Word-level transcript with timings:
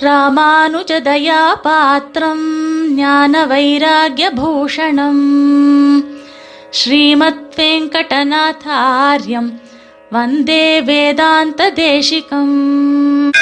ராமானுஜதயாபாத்திரம் 0.00 2.44
ஞான 2.94 3.46
வைராகியபூஷணம் 3.46 5.22
ஸ்ரீமத் 6.70 7.56
வெங்கடநாதாரியம் 7.56 9.60
வந்தே 10.10 10.80
வேதாந்த 10.80 11.72
தேசிகம் 11.72 13.32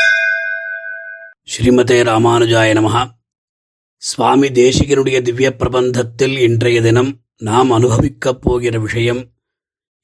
ஸ்ரீமதே 1.48 2.02
ராமானுஜாய 2.02 2.75
நமஹா 2.75 3.11
சுவாமி 4.02 4.48
தேசிகனுடைய 4.48 5.22
திவ்ய 5.22 5.56
பிரபந்தத்தில் 5.59 6.38
இன்றைய 6.38 6.80
தினம் 6.80 7.20
நாம் 7.36 7.70
அனுபவிக்கப் 7.70 8.40
போகிற 8.40 8.79
விஷயம் 8.79 9.30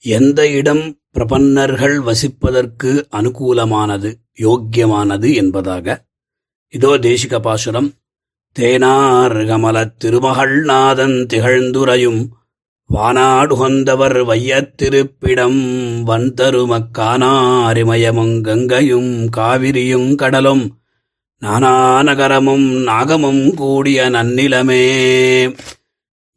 எந்த 0.02 0.50
இடம் 0.50 0.98
பிரபன்னர்கள் 1.12 2.00
வசிப்பதற்கு 2.00 3.09
அனுகூலமானது 3.12 4.14
யோக்கியமானது 4.39 5.34
என்பதாக. 5.34 6.05
இதோ 6.75 6.99
தேசிக 6.99 7.41
பாசுரம் 7.41 7.93
தேனார் 8.59 9.46
கமலத் 9.46 9.93
திருமகள் 9.99 10.63
நாதன் 10.63 11.11
திகழ்ந்துரையும் 11.11 12.29
வானாடுகொந்தவர் 12.95 14.25
வையத்திருப்பிடம் 14.25 15.63
வந்தருமக்கானாரிமயமும் 16.07 18.41
கங்கையும் 18.41 19.29
காவிரியும் 19.37 20.15
கடலும் 20.15 20.79
நானா 21.39 22.03
நகரமும் 22.03 22.87
நாகமும் 22.87 23.54
கூடிய 23.54 24.11
நன்னிலமே. 24.11 25.57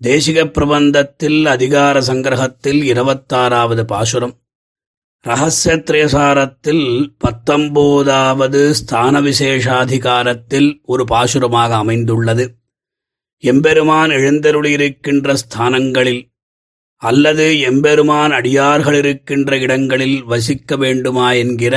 தேசிக 0.04 0.28
பிரபந்தத்தில் 0.28 1.45
அதிகார 1.45 2.00
சங்கிரகத்தில் 2.00 2.78
இருபத்தாறாவது 2.94 3.84
பாசுரம். 3.84 4.38
ரகசியத்ரேசாரத்தில் 5.27 7.12
பத்தொன்போதாவது 7.17 8.59
ஸ்தான 8.72 9.22
விசேஷாதிகாரத்தில் 9.22 10.70
ஒரு 10.86 11.03
பாசுரமாக 11.03 11.72
அமைந்துள்ளது. 11.76 12.45
எம்பெருமான் 13.44 14.09
எழுந்தருளியிருக்கின்ற 14.09 15.36
ஸ்தானங்களில் 15.44 16.22
அல்லது 17.02 17.59
எம்பெருமான் 17.59 18.31
அடியார்கள் 18.31 18.94
இருக்கின்ற 18.94 19.58
இடங்களில் 19.58 20.23
வசிக்க 20.23 20.78
வேண்டுமா 20.78 21.31
என்கிற 21.31 21.75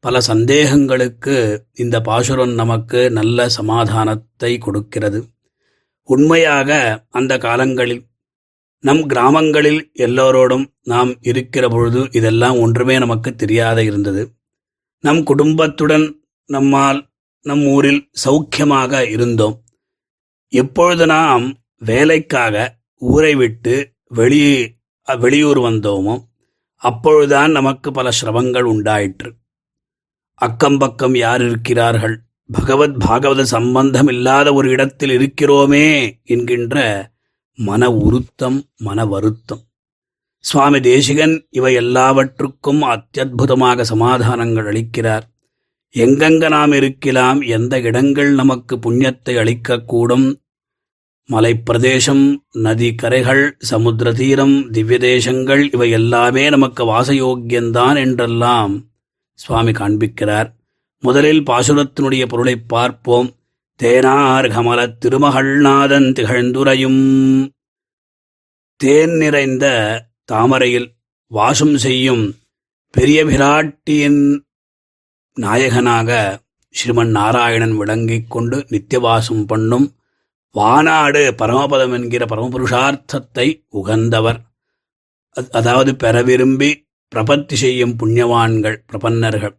பல 0.00 0.18
சந்தேகங்களுக்கு 0.26 1.36
இந்த 1.74 2.00
பாசுரம் 2.00 2.52
நமக்கு 2.52 3.10
நல்ல 3.10 3.48
சமாதானத்தை 3.48 4.58
கொடுக்கிறது. 4.58 5.20
உண்மையாக 6.08 6.70
அந்த 7.10 7.38
காலங்களில் 7.38 8.07
நம் 8.80 9.06
கிராமங்களில் 9.06 9.90
எல்லோரோடும் 9.94 10.66
நாம் 10.82 11.16
இருக்கிற 11.20 11.68
பொழுது 11.68 12.08
இதெல்லாம் 12.12 12.58
ஒன்றுமே 12.58 12.98
நமக்கு 12.98 13.34
தெரியாத 13.34 13.82
இருந்தது. 13.82 14.32
நம் 14.98 15.22
குடும்பத்துடன் 15.22 16.20
நம்மால் 16.46 17.08
நம் 17.42 17.66
ஊரில் 17.66 18.10
சௌக்கியமாக 18.24 19.10
இருந்தோம். 19.10 19.64
எப்பொழுது 20.48 21.06
நாம் 21.06 21.56
வேலைக்காக 21.78 22.78
ஊரை 22.96 23.34
விட்டு 23.34 23.92
வெளியே 24.04 24.76
வெளியூர் 25.18 25.58
வந்தோமோ 25.58 26.26
அப்பொழுதுதான் 26.74 27.50
நமக்கு 27.50 27.90
பல 27.90 28.08
சிரமங்கள் 28.20 28.62
உண்டாயிற்று. 28.62 29.34
அக்கம் 30.34 30.78
பக்கம் 30.78 31.14
யார் 31.14 31.42
இருக்கிறார்கள்? 31.42 32.20
பகவத் 32.52 32.96
பாகவத 33.04 33.42
சம்பந்தம் 33.42 34.08
இல்லாத 34.08 34.52
ஒரு 34.52 34.70
இடத்தில் 34.70 35.10
இருக்கிறோமே 35.10 36.12
என்கின்ற 36.24 36.76
மன 37.58 37.92
உருத்தம் 37.92 38.64
மன 38.76 39.06
வருத்தம். 39.06 39.62
சுவாமி 40.38 40.80
தேசிகன் 40.80 41.46
இவை 41.50 41.74
எல்லாவற்றுக்கும் 41.74 42.82
அத்தியுதமாக 42.82 43.80
சமாதானங்கள் 43.80 44.64
அளிக்கிறார். 44.64 45.22
எங்கெங்க 45.94 46.48
நாம் 46.48 46.72
இருக்கலாம் 46.72 47.40
எந்த 47.40 47.80
இடங்கள் 47.80 48.30
நமக்கு 48.34 48.76
புண்ணியத்தை 48.76 49.34
அளிக்கக்கூடும்? 49.34 50.34
மலைப்பிரதேசம் 51.30 52.36
நதி 52.52 52.94
கரைகள் 52.94 53.52
சமுத்திர 53.58 54.12
தீரம் 54.12 54.70
திவ்ய 54.70 54.98
தேசங்கள் 54.98 55.70
இவை 55.70 55.90
எல்லாமே 55.90 56.50
நமக்கு 56.50 56.84
வாசயோக்கியந்தான் 56.84 57.96
என்றெல்லாம் 57.96 58.86
சுவாமி 59.34 59.70
காண்பிக்கிறார். 59.70 60.52
முதலில் 60.98 61.42
பாசுரத்தினுடைய 61.42 62.26
பொருளை 62.26 62.56
பார்ப்போம். 62.56 63.30
தேனார் 63.82 64.46
கமல 64.50 64.86
திருமகள்நாதன் 64.86 66.12
திகழ்ந்துரையும். 66.12 67.02
தேன் 68.80 69.14
நிறைந்த 69.16 69.66
தாமரையில் 70.24 70.86
வாசம் 71.30 71.76
செய்யும் 71.76 72.36
பெரிய 72.94 73.24
பிராட்டியின் 73.24 74.20
நாயகனாக 75.36 76.40
ஸ்ரீமன் 76.74 77.10
நாராயணன் 77.10 77.76
விளங்கிக் 77.76 78.30
கொண்டு 78.30 78.56
நித்தியவாசம் 78.70 79.42
பண்ணும் 79.46 79.86
வானாடு 80.54 81.22
பரமபதம் 81.32 81.92
என்கிற 81.92 82.24
பரமபுருஷார்த்தத்தை 82.24 83.46
உகந்தவர். 83.72 84.38
அதாவது 85.50 85.96
பெற 85.96 86.22
விரும்பி 86.22 86.70
பிரபத்தி 87.12 87.54
செய்யும் 87.54 87.96
புண்ணியவான்கள் 87.98 88.78
பிரபன்னர்கள். 88.86 89.56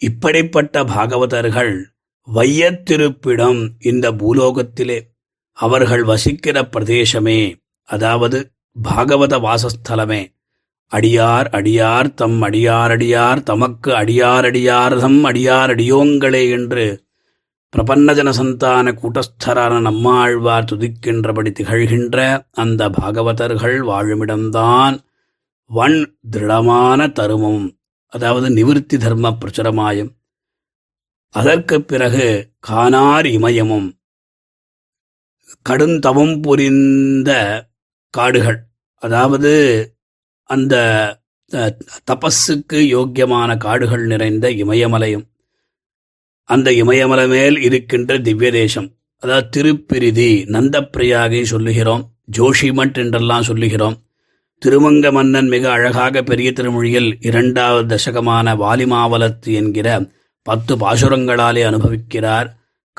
இப்படிப்பட்ட 0.00 0.84
பாகவதர்கள் 0.84 1.74
வையத்திருப்பிடம் 2.28 3.60
இந்த 3.78 4.12
பூலோகத்திலே 4.12 5.00
அவர்கள் 5.58 6.04
வசிக்கிற 6.04 6.62
பிரதேசமே 6.62 7.38
அதாவது 7.84 8.52
பாகவத 8.82 9.34
வாசஸ்தலமே. 9.38 10.32
அடியார் 10.94 11.48
அடியார் 11.50 12.14
தம் 12.14 12.42
அடியார் 12.42 12.90
அடியார் 12.90 13.42
தமக்கு 13.42 13.92
அடியார் 13.92 14.44
அடியார் 14.44 15.00
தம் 15.00 15.24
அடியார் 15.24 15.70
அடியோங்களே 15.70 16.50
என்று 16.50 17.02
பிரபன்னஜன 17.76 18.30
சந்தான 18.30 18.92
கூட்டஸ்தரான 18.92 19.80
நம்மாழ்வார் 19.80 20.64
துதிக்கின்றபடி 20.64 21.50
திகழ்கின்ற 21.50 22.46
அந்த 22.52 22.88
பாகவதர்கள் 22.88 23.78
வாழுமிடம்தான் 23.80 24.98
வன் 25.64 26.18
திருடமான 26.30 27.12
தருமம் 27.12 27.78
அதாவது 28.06 28.48
நிவிருத்தி 28.48 28.96
தர்ம 28.96 29.30
பிரச்சுரமாயம் 29.30 30.12
அதற்குப் 31.30 31.88
பிறகு 31.88 32.50
கானார் 32.68 33.24
இமயமும். 33.24 33.98
கடுந்தவம் 35.68 36.42
புரிந்த 36.42 37.30
காடுகள். 38.18 38.58
அதாவது 39.02 39.52
அந்த 40.50 40.74
தபஸுக்கு 42.08 42.78
யோக்கியமான 42.94 43.50
காடுகள் 43.56 44.04
நிறைந்த 44.06 44.46
இமயமலையும் 44.62 45.24
அந்த 46.48 46.68
இமயமலை 46.72 47.26
மேல் 47.28 47.58
இருக்கின்ற 47.60 48.18
திவ்ய 48.18 48.50
தேசம் 48.52 48.88
அதாவது 49.22 49.48
திருப்பிரிதி 49.48 50.30
நந்தப்பிரியாகை 50.54 51.42
சொல்லுகிறோம் 51.42 52.02
ஜோஷிமட் 52.38 52.98
என்றெல்லாம் 53.02 53.46
சொல்லுகிறோம் 53.50 53.96
திருமங்க 54.62 55.06
மன்னன் 55.12 55.48
மிக 55.48 55.64
அழகாக 55.70 56.22
பெரிய 56.22 56.48
திருமொழியில் 56.50 57.08
இரண்டாவது 57.20 57.86
தசகமான 57.92 58.54
வாலிமாவலத்து 58.56 59.50
என்கிற 59.60 59.88
பத்து 60.46 60.72
பாசுரங்களாலே 60.76 61.62
அனுபவிக்கிறார். 61.70 62.48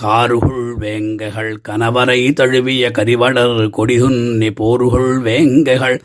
காருகுள் 0.01 0.75
வேங்ககள் 0.79 1.55
கணவரை 1.69 2.33
தழுவிய 2.33 2.91
கரிவடர் 2.91 3.69
கொடிகுன்னி 3.77 4.51
போருகுள் 4.51 5.21
வேங்கைகள் 5.21 5.99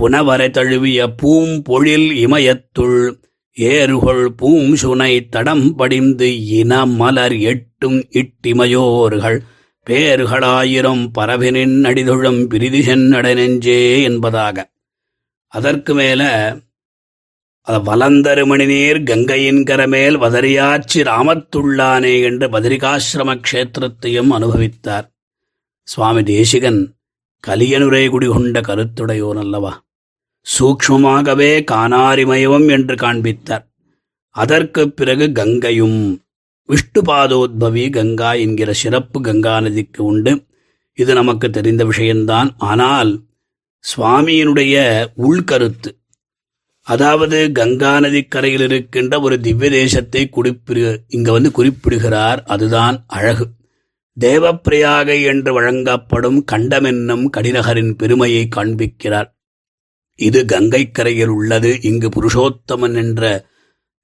புனவரை 0.00 0.50
தழுவிய 0.50 1.14
பூம்பொழில் 1.22 2.08
இமயத்துள் 2.24 3.12
ஏறுகொள் 3.56 4.26
பூம் 4.26 4.74
சுனை 4.74 5.28
தடம் 5.28 5.74
படிந்து 5.74 6.46
இன 6.46 6.86
மலர் 6.86 7.36
எட்டும் 7.36 8.04
இட்டிமையோர்கள் 8.10 9.38
பேர்களாயிரம் 9.90 11.06
பரவினின் 11.18 11.84
அடிதொழும் 11.84 12.50
பிரிதிசென் 12.50 13.34
நெஞ்சே 13.34 14.02
என்பதாக. 14.02 14.70
அதற்கு 15.48 15.94
மேல 15.94 16.22
வலந்தரு 17.66 18.46
மணிநீர் 18.46 19.02
கங்கையின் 19.02 19.62
கரமேல் 19.62 20.18
வதரியாச்சி 20.18 20.94
ராமத்துள்ளானே 20.94 22.22
என்று 22.22 22.48
பதிரிகாசிரம 22.48 23.40
கஷேத்திரத்தையும் 23.52 24.28
அனுபவித்தார். 24.30 25.12
சுவாமி 25.82 26.22
தேசிகன் 26.22 26.94
கலியனுரை 27.46 28.08
குடிகொண்ட 28.08 28.60
கருத்துடையோன் 28.60 29.38
அல்லவா? 29.38 29.84
சூக்மமாகவே 30.58 31.64
காணாரிமயவம் 31.70 32.70
என்று 32.70 32.96
காண்பித்தார். 32.96 33.68
அதற்குப் 34.28 34.96
பிறகு 34.96 35.32
கங்கையும் 35.32 36.22
விஷ்ணுபாதோத்பவி 36.68 37.90
கங்கா 37.90 38.32
என்கிற 38.32 38.72
சிறப்பு 38.72 39.20
கங்கா 39.20 39.60
நதிக்கு 39.60 40.04
உண்டு. 40.04 40.44
இது 40.94 41.14
நமக்கு 41.14 41.50
தெரிந்த 41.50 41.84
விஷயம்தான். 41.84 42.54
ஆனால் 42.58 43.20
சுவாமியினுடைய 43.96 45.06
உள்கருத்து 45.16 46.04
அதாவது 46.86 47.52
கங்கா 47.52 48.00
நதிக்கரையில் 48.00 48.60
இருக்கின்ற 48.60 49.20
ஒரு 49.20 49.40
திவ்ய 49.40 49.70
தேசத்தை 49.70 50.28
குறிப்பிடு 50.28 51.04
இங்க 51.08 51.32
வந்து 51.32 51.50
குறிப்பிடுகிறார். 51.50 52.42
அதுதான் 52.42 53.04
அழகு. 53.06 53.48
தேவப்பிரயாகை 54.20 55.24
என்று 55.24 55.52
வழங்கப்படும் 55.52 56.44
கண்டமென்னும் 56.52 57.28
கடிநகரின் 57.36 57.92
பெருமையை 57.92 58.48
காண்பிக்கிறார். 58.56 59.34
இது 60.14 60.44
கங்கைக்கரையில் 60.44 61.26
உள்ளது. 61.26 61.82
இங்கு 61.82 62.08
புருஷோத்தமன் 62.08 62.94
என்ற 62.94 63.46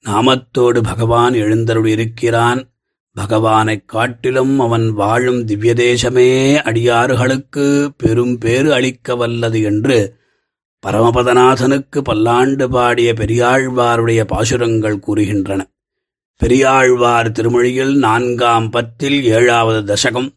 நாமத்தோடு 0.07 0.83
பகவான் 0.83 1.35
எழுந்தருள் 1.35 1.87
இருக்கிறான். 1.87 2.73
பகவானைக் 3.21 3.85
காட்டிலும் 3.85 4.61
அவன் 4.61 4.91
வாழும் 4.91 5.45
திவ்ய 5.45 5.73
தேசமே 5.73 6.55
அடியாறுகளுக்கு 6.55 7.89
பெரும் 7.97 8.39
பேறு 8.39 8.73
அளிக்க 8.73 9.17
வல்லது 9.17 9.63
என்று 9.63 10.21
பரமபதநாதனுக்கு 10.83 11.99
பல்லாண்டு 11.99 12.69
பாடிய 12.69 13.13
பெரியாழ்வாருடைய 13.13 14.21
பாசுரங்கள் 14.25 15.03
கூறுகின்றன. 15.07 15.61
பெரியாழ்வார் 16.41 17.31
திருமொழியில் 17.31 17.95
நான்காம் 17.97 18.71
பத்தில் 18.71 19.25
ஏழாவது 19.31 19.95
தசகம் 19.95 20.31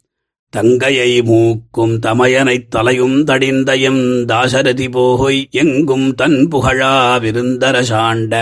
தங்கையை 0.54 1.22
மூக்கும் 1.22 1.96
தமயனைத் 2.00 2.70
தலையும் 2.70 3.18
தடிந்தயம் 3.24 4.04
தாசரதி 4.26 4.88
போகொய் 4.90 5.42
எங்கும் 5.50 6.16
தன் 6.16 6.48
புகழா 6.52 7.20
விருந்தர 7.20 7.84
சாண்ட 7.84 8.34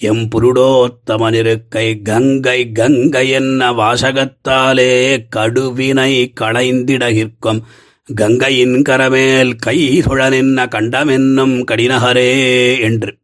எம் 0.00 0.24
புருடோத்தமனிருக்கை 0.34 2.02
கங்கை 2.02 2.60
கங்கை 2.72 3.28
என்ன 3.30 3.72
வாசகத்தாலே 3.72 4.92
கடுவினை 5.36 6.12
களைந்திடகிற்கும் 6.40 7.60
கங்கையின் 8.14 8.82
கரமேல் 8.88 9.54
கை 9.58 9.98
சுழனின்ன 9.98 10.66
கண்டமென்னும் 10.66 11.64
கடினகரே 11.70 12.30
என்று. 12.80 13.16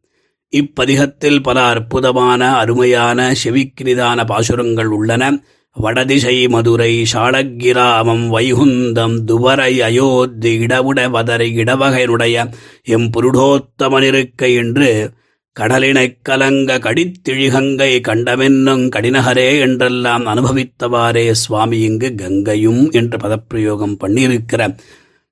இப்பதிகத்தில் 0.53 1.43
பல 1.43 1.63
அற்புதமான 1.63 2.55
அருமையான 2.55 3.33
செவிக்கிரிதான 3.43 4.25
பாசுரங்கள் 4.25 4.85
உள்ளன. 4.85 5.43
வடதிசை 5.73 6.47
மதுரை 6.47 7.05
சாளக்கிராமம் 7.13 8.27
வைகுந்தம் 8.27 9.17
துவரை 9.27 9.81
அயோத்தி 9.81 10.57
இடவுட 10.57 11.09
வதரை 11.09 11.49
இடவகையினுடைய 11.57 12.51
எம் 12.83 13.09
புருடோத்தமனிருக்கை 13.09 14.55
என்று 14.55 15.11
கடலினைக் 15.59 16.17
கலங்க 16.21 16.79
கடித்திழிகங்கை 16.79 17.99
கண்டமென்னும் 17.99 18.89
கடினகரே 18.89 19.59
என்றெல்லாம் 19.59 20.25
அனுபவித்தவாறே 20.25 21.31
சுவாமி 21.31 21.79
இங்கு 21.79 22.15
கங்கையும் 22.15 22.91
என்று 22.91 23.17
பதப்பிரயோகம் 23.17 23.97
பண்ணியிருக்கிற 23.99 24.75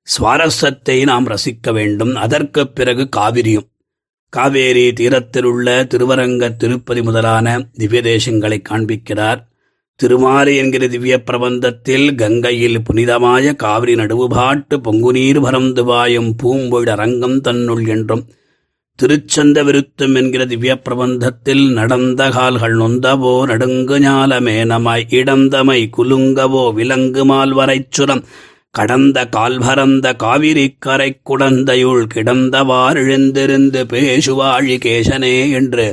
சுவாரஸ்யத்தை 0.01 1.03
நாம் 1.03 1.27
ரசிக்க 1.27 1.73
வேண்டும். 1.73 2.15
அதற்குப் 2.15 2.75
பிறகு 2.75 3.09
காவிரியும். 3.15 3.69
காவேரி 4.29 4.89
தீரத்திலுள்ள 4.89 5.83
திருவரங்க 5.83 6.55
திருப்பதி 6.55 7.01
முதலான 7.01 7.67
திவ்ய 7.73 8.01
தேசங்களை 8.01 8.61
காண்பிக்கிறார். 8.69 9.47
திருமாறு 9.95 10.55
என்கிற 10.55 10.87
திவ்ய 10.87 11.23
பிரபந்தத்தில் 11.31 12.15
கங்கையில் 12.15 12.81
புனிதமாய 12.81 13.55
காவிரி 13.55 13.95
நடுவுபாட்டு 13.95 14.77
பொங்குநீர் 14.83 15.41
பரந்து 15.41 15.83
வாயும் 15.83 16.35
பூம்பொழ் 16.43 16.89
அரங்கம் 16.89 17.41
தன்னுள் 17.41 17.85
என்றும் 17.85 18.27
திருச்சந்த 18.99 19.63
விருத்தம் 19.63 20.15
என்கிற 20.15 20.45
திவ்ய 20.45 20.73
பிரபந்தத்தில் 20.75 21.73
நடந்த 21.73 22.29
கால்கள் 22.29 22.75
நொந்தவோ 22.77 23.45
நடுங்கு 23.45 23.99
ஞாலமேனமாய் 23.99 25.05
இடந்தமை 25.09 25.89
குலுங்கவோ 25.97 26.73
விலங்கு 26.73 27.25
மால்வரைச்சுரம் 27.25 28.23
கடந்த 28.71 29.17
கால்பரந்த 29.25 30.15
காவிரி 30.15 30.77
கரை 30.79 31.09
குடந்தையுள் 31.29 32.05
கிடந்தவாறிழந்திருந்து 32.13 33.81
பேசுவாழி 33.83 34.77
கேசனே 34.77 35.51
என்று 35.51 35.85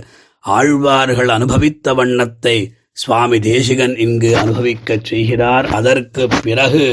ஆழ்வார்கள் 0.45 1.29
அனுபவித்த 1.29 1.95
வண்ணத்தை 1.95 2.57
சுவாமி 2.93 3.39
தேசிகன் 3.41 3.97
இங்கு 3.97 4.31
அனுபவிக்கச் 4.37 5.05
செய்கிறார். 5.05 5.67
அதற்கு 5.71 6.29
பிறகு 6.43 6.87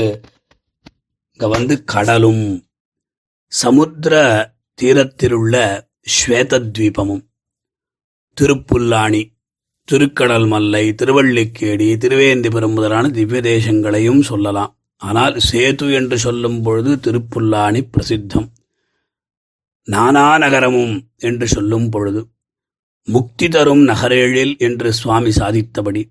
இங்க 1.31 1.47
வந்து 1.47 1.83
கடலும் 1.83 2.45
சமுத்திர 3.51 4.13
தீரத்திலுள்ள 4.79 5.55
ஸ்வேதத்வீபமும். 6.15 7.23
திருப்புல்லாணி 8.37 9.21
திருக்கடல் 9.87 10.47
மல்லை 10.47 10.83
திருவள்ளிக்கேடி 10.89 11.87
திருவேந்திபுரம் 12.03 12.73
முதலான 12.73 13.09
திவ்ய 13.09 13.41
தேசங்களையும் 13.41 14.21
சொல்லலாம். 14.21 14.71
ஆனால் 15.01 15.35
சேது 15.49 15.87
என்று 15.93 16.17
சொல்லும் 16.17 16.59
பொழுது 16.63 16.91
திருப்புல்லாணி 17.05 17.81
பிரசித்தம். 17.93 18.47
நானா 19.87 20.37
நகரமும் 20.37 20.95
என்று 21.17 21.47
சொல்லும் 21.47 21.89
பொழுது 21.89 22.21
முக்தி 23.07 23.47
தரும் 23.49 23.83
நகரேழில் 23.87 24.53
என்று 24.57 24.89
சுவாமி 24.93 25.31
சாதித்தபடி 25.37 26.03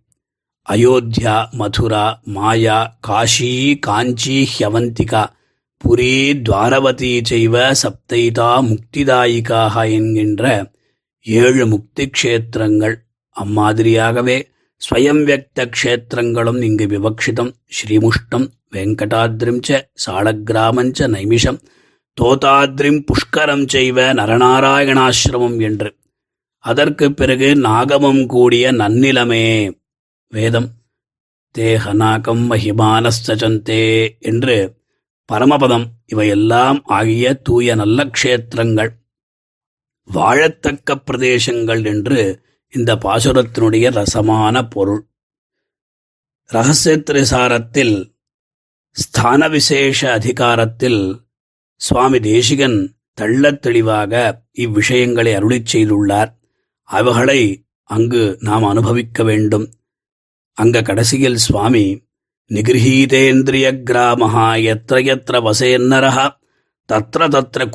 அயோத்தியா 0.66 1.34
மதுரா 1.58 2.06
மாயா 2.36 2.78
காஷி 3.06 3.50
காஞ்சி 3.86 4.36
ஹியவந்திகா 4.52 5.22
புரி 5.84 6.42
துவாரவதி 6.46 7.20
செய்வ 7.28 7.72
சப்தைதா 7.82 8.48
முக்திதாயிக்காக 8.68 9.90
என்கின்ற 9.90 10.72
ஏழு 11.20 11.66
முக்தி 11.66 12.10
க்ஷேத்திரங்கள். 12.10 12.96
அம்மாதிரியாகவே 13.36 14.42
ஸ்வயம் 14.88 15.22
வியக்த 15.24 15.70
க்ஷேத்திரங்களும் 15.76 16.62
இங்கு 16.62 16.86
விவக்ஷிதம். 16.86 17.52
ஸ்ரீமுஷ்டம் 17.76 18.46
வெங்கடாத்ரிம் 18.72 19.60
ச 19.68 19.80
சாலக்கிராமஞ்ச 20.06 21.08
நைமிஷம் 21.08 21.60
தோதாத்ரிம் 22.20 23.00
புஷ்கரம் 23.10 23.66
செய்வ 23.66 24.12
நரநாராயணாசிரமம் 24.12 25.60
என்று. 25.60 25.98
அதற்கு 26.58 27.12
பிறகு 27.12 27.56
நாகமம் 27.56 28.26
கூடிய 28.26 28.72
நன்னிலமே. 28.72 29.70
வேதம் 30.32 30.68
தேகநாகம் 31.54 32.42
மகிமானஸ்தஜந்தே 32.50 33.84
என்று 34.20 34.77
பரமபதம் 35.32 35.86
இவையெல்லாம் 36.06 36.82
ஆகிய 36.84 37.34
தூய 37.34 37.74
நல்ல 37.74 38.04
க்ஷேத்திரங்கள். 38.04 38.90
வாழத்தக்க 40.14 40.94
பிரதேசங்கள் 40.94 41.84
என்று 41.84 42.42
இந்த 42.68 42.96
பாசுரத்தினுடைய 42.96 43.90
ரசமான 43.90 44.62
பொருள். 44.62 45.06
ரகசியத்திரிசாரத்தில் 46.52 48.16
ஸ்தான 48.90 49.50
விசேஷ 49.50 50.12
அதிகாரத்தில் 50.12 51.20
சுவாமி 51.76 52.20
தேசிகன் 52.20 52.96
தள்ளத் 53.14 53.62
தெளிவாக 53.62 54.42
இவ்விஷயங்களை 54.58 55.34
அருளிச் 55.34 55.66
செய்துள்ளார். 55.72 56.36
அவைகளை 56.82 57.66
அங்கு 57.82 58.36
நாம் 58.40 58.64
அனுபவிக்க 58.64 59.22
வேண்டும். 59.22 59.72
அங்க 60.52 60.82
கடைசியில் 60.82 61.36
சுவாமி 61.36 62.07
நிகிருஹீதேந்திரிய 62.54 63.66
கிராமஹா 63.90 64.48
எத்திர 64.62 64.98
எத்திர 65.08 65.50
வசேன்னரஹா 65.50 66.26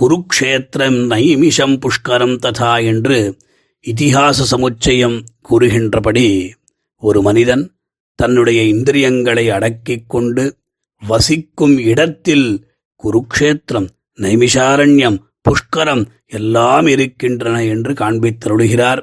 குருக்ஷேத்திரம் 0.01 0.99
நைமிஷம் 1.09 1.75
புஷ்கரம் 1.79 2.37
ததா 2.37 2.85
என்று 2.85 3.37
இதிகாச 3.85 4.43
சமுச்சயம் 4.51 5.25
கூறுகின்றபடி 5.49 6.51
ஒரு 6.97 7.21
மனிதன் 7.21 7.75
தன்னுடைய 8.15 8.63
இந்திரியங்களை 8.63 9.49
அடக்கிக் 9.49 10.09
கொண்டு 10.09 10.57
வசிக்கும் 11.01 11.77
இடத்தில் 11.77 12.67
குருக்ஷேத்திரம் 13.03 13.87
நைமிஷாரண்யம் 14.21 15.17
புஷ்கரம் 15.45 16.05
எல்லாம் 16.27 16.87
இருக்கின்றன 16.87 17.63
என்று 17.63 17.93
காண்பித்தருளுகிறார். 17.93 19.01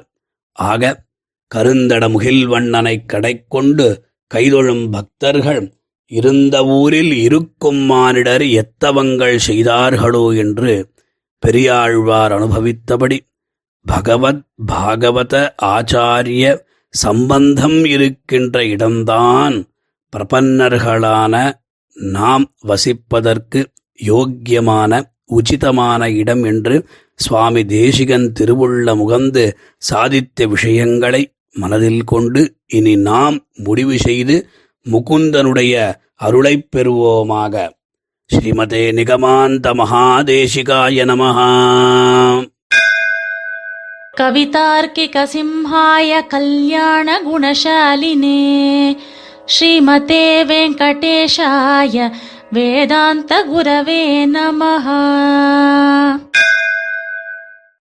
ஆக 0.51 1.03
கருந்தட 1.47 2.07
முகில்வண்ணனைக் 2.07 3.05
கடைக்கொண்டு 3.05 3.87
கைதொழும் 4.31 4.89
பக்தர்கள் 4.89 5.61
இருந்த 6.11 6.55
ஊரில் 6.65 7.13
இருக்கும் 7.17 7.81
மானிடர் 7.85 8.45
எத்தவங்கள் 8.61 9.37
செய்தார்களோ? 9.47 10.33
என்று 10.35 10.71
பெரியாழ்வார் 11.43 12.33
அனுபவித்தபடி 12.33 13.17
பகவத் 13.85 14.43
பாகவத 14.67 15.35
ஆச்சாரிய 15.65 16.45
சம்பந்தம் 16.93 17.85
இருக்கின்ற 17.85 18.65
இடம்தான் 18.65 19.55
பிரபன்னர்களான 20.13 21.35
நாம் 21.97 22.45
வசிப்பதற்கு 22.67 23.59
யோக்கியமான 23.99 24.91
உச்சிதமான 25.31 26.07
இடம் 26.13 26.43
என்று 26.43 26.75
சுவாமி 27.19 27.65
தேசிகன் 27.65 28.27
திருவுள்ள 28.39 28.93
முகந்து 28.95 29.43
சாதித்த 29.81 30.47
விஷயங்களை 30.47 31.21
மனதில் 31.56 32.02
கொண்டு 32.04 32.42
இனி 32.78 32.94
நாம் 33.04 33.36
முடிவு 33.66 33.96
செய்து 33.98 34.36
முகுந்தனுடைய 34.86 35.74
அருளைப் 36.20 36.68
பெறுவோமாக 36.74 37.54
ஸ்ரீமதே 38.30 38.84
நிகமாந்த 38.98 39.66
மகாதேசிகாய 39.80 41.06
நமஹா 41.10 41.50
कवितार्किकसिंहाय 44.78 46.10
कल्याणगुणशालिने 46.32 46.78
श्रीमते 49.48 50.22
वेङ्कटेशाय 50.44 51.96
वेदान्तगुरवे 52.52 54.02
नमः 54.26 54.86